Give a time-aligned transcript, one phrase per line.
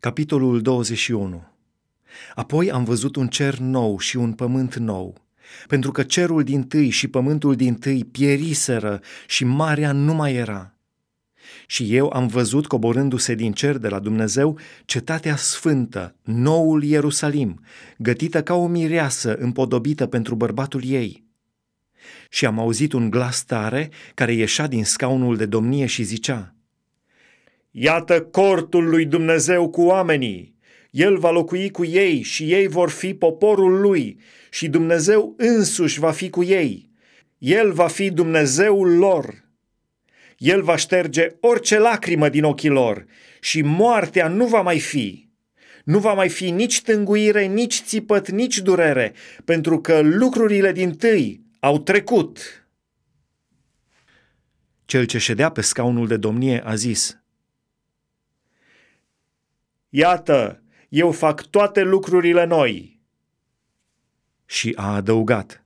[0.00, 1.44] Capitolul 21
[2.34, 5.26] Apoi am văzut un cer nou și un pământ nou,
[5.66, 10.74] pentru că cerul din tâi și pământul din tâi pieriseră și marea nu mai era.
[11.66, 17.60] Și eu am văzut coborându-se din cer de la Dumnezeu cetatea sfântă, noul Ierusalim,
[17.96, 21.24] gătită ca o mireasă împodobită pentru bărbatul ei.
[22.30, 26.52] Și am auzit un glas tare care ieșea din scaunul de domnie și zicea–
[27.70, 30.56] Iată cortul lui Dumnezeu cu oamenii.
[30.90, 36.10] El va locui cu ei și ei vor fi poporul lui și Dumnezeu însuși va
[36.10, 36.90] fi cu ei.
[37.38, 39.46] El va fi Dumnezeul lor.
[40.36, 43.04] El va șterge orice lacrimă din ochii lor
[43.40, 45.28] și moartea nu va mai fi.
[45.84, 49.12] Nu va mai fi nici tânguire, nici țipăt, nici durere,
[49.44, 52.66] pentru că lucrurile din tâi au trecut.
[54.84, 57.12] Cel ce ședea pe scaunul de domnie a zis–
[59.88, 63.00] Iată, eu fac toate lucrurile noi.
[64.46, 65.62] Și a adăugat,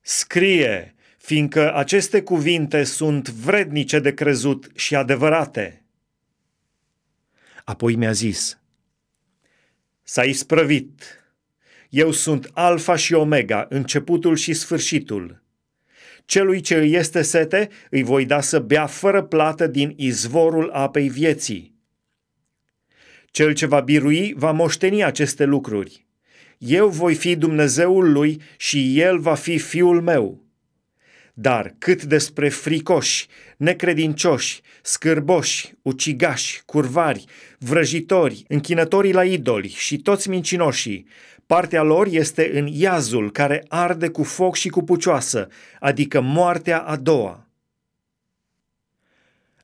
[0.00, 5.84] Scrie, fiindcă aceste cuvinte sunt vrednice de crezut și adevărate.
[7.64, 8.60] Apoi mi-a zis,
[10.02, 11.02] S-a isprăvit.
[11.88, 15.42] Eu sunt Alfa și Omega, începutul și sfârșitul.
[16.24, 21.08] Celui ce îi este sete, îi voi da să bea fără plată din izvorul apei
[21.08, 21.71] vieții.
[23.32, 26.06] Cel ce va birui va moșteni aceste lucruri.
[26.58, 30.44] Eu voi fi Dumnezeul lui și el va fi fiul meu.
[31.34, 37.24] Dar cât despre fricoși, necredincioși, scârboși, ucigași, curvari,
[37.58, 41.06] vrăjitori, închinătorii la idoli și toți mincinoșii,
[41.46, 45.48] partea lor este în iazul care arde cu foc și cu pucioasă,
[45.80, 47.46] adică moartea a doua.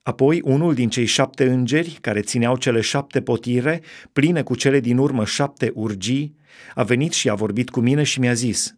[0.08, 4.98] Apoi unul din cei șapte îngeri, care țineau cele șapte potire, pline cu cele din
[4.98, 6.36] urmă șapte urgii,
[6.74, 8.76] a venit și a vorbit cu mine și mi-a zis,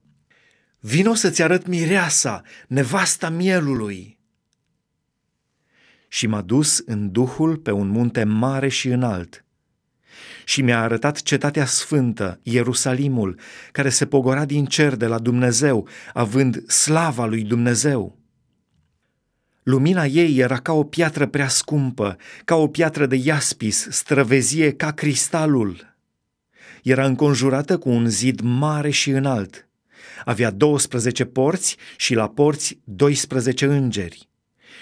[0.80, 4.18] Vino să-ți arăt mireasa, nevasta mielului.
[6.08, 9.44] Și m-a dus în Duhul pe un munte mare și înalt.
[10.44, 13.38] Și mi-a arătat cetatea sfântă, Ierusalimul,
[13.72, 18.19] care se pogora din cer de la Dumnezeu, având slava lui Dumnezeu
[19.70, 24.92] Lumina ei era ca o piatră prea scumpă, ca o piatră de iaspis, străvezie ca
[24.92, 25.96] cristalul.
[26.82, 29.68] Era înconjurată cu un zid mare și înalt.
[30.24, 34.28] Avea 12 porți și la porți 12 îngeri.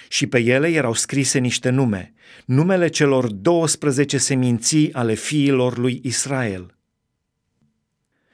[0.09, 6.77] Și pe ele erau scrise niște nume, numele celor 12 seminții ale fiilor lui Israel.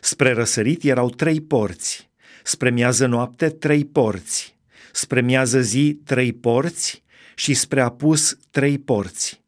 [0.00, 2.10] Spre răsărit erau trei porți,
[2.42, 4.53] spre miază noapte trei porți,
[4.96, 7.02] spre miază zi trei porți
[7.34, 9.42] și spre apus trei porți.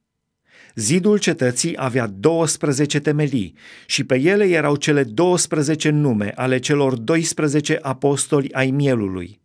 [0.75, 3.55] Zidul cetății avea 12 temelii
[3.87, 9.41] și pe ele erau cele 12 nume ale celor 12 apostoli ai mielului.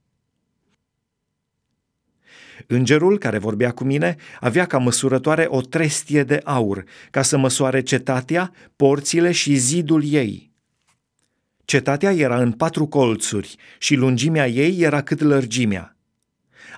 [2.68, 7.82] Îngerul care vorbea cu mine avea ca măsurătoare o trestie de aur, ca să măsoare
[7.82, 10.50] cetatea, porțile și zidul ei–
[11.72, 15.91] Cetatea era în patru colțuri și lungimea ei era cât lărgimea.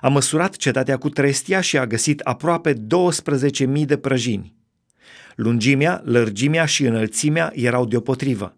[0.00, 4.54] A măsurat cetatea cu trestia și a găsit aproape 12.000 de prăjini.
[5.36, 8.56] Lungimea, lărgimea și înălțimea erau deopotrivă.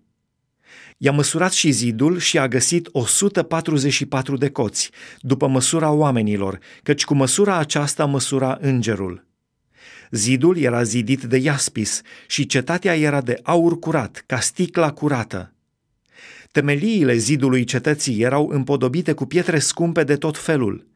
[0.99, 7.15] I-a măsurat și zidul și a găsit 144 de coți, după măsura oamenilor, căci cu
[7.15, 9.27] măsura aceasta măsura îngerul.
[10.11, 15.56] Zidul era zidit de iaspis și cetatea era de aur curat, ca sticla curată.
[16.57, 20.87] Temeliile zidului cetății erau împodobite cu pietre scumpe de tot felul.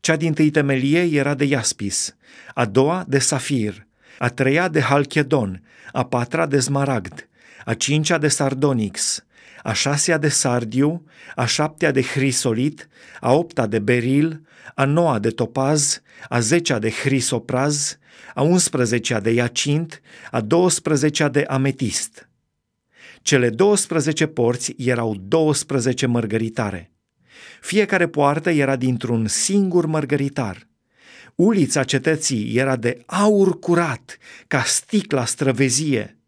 [0.00, 2.16] Cea din tâi temelie era de iaspis,
[2.54, 3.86] a doua de safir,
[4.18, 7.28] a treia de halchedon, a patra de smaragd,
[7.64, 9.24] a cincea de sardonix,
[9.62, 11.04] a șasea de sardiu,
[11.34, 12.88] a șaptea de hrisolit,
[13.20, 14.40] a opta de beril,
[14.74, 17.98] a noua de topaz, a zecea de hrisopraz,
[18.34, 20.00] a unsprezecea de iacint,
[20.30, 22.28] a douăsprezecea de ametist–
[23.24, 26.92] cele 12 porți erau 12 mărgăritare.
[27.60, 30.68] Fiecare poartă era dintr-un singur mărgăritar.
[31.34, 36.18] Ulița cetății era de aur curat, ca sticla străvezie.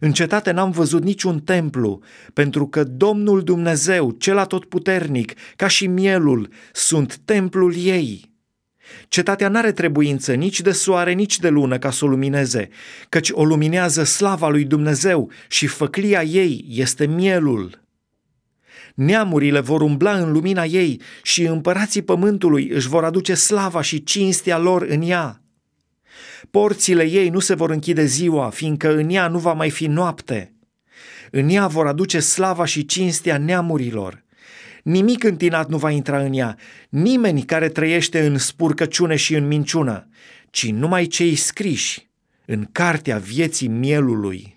[0.00, 6.48] În cetate n-am văzut niciun templu, pentru că Domnul Dumnezeu, cel atotputernic, ca și mielul,
[6.72, 8.34] sunt templul ei.
[9.08, 12.68] Cetatea n-are trebuință nici de soare, nici de lună ca să o lumineze,
[13.08, 17.84] căci o luminează slava lui Dumnezeu și făclia ei este mielul.
[18.94, 24.58] Neamurile vor umbla în lumina ei și împărații pământului își vor aduce slava și cinstea
[24.58, 25.40] lor în ea.
[26.50, 30.52] Porțile ei nu se vor închide ziua, fiindcă în ea nu va mai fi noapte.
[31.30, 34.24] În ea vor aduce slava și cinstea neamurilor.
[34.86, 36.56] Nimic întinat nu va intra în ea,
[36.88, 40.08] nimeni care trăiește în spurcăciune și în minciună,
[40.50, 42.08] ci numai cei scriși
[42.44, 44.55] în cartea vieții mielului.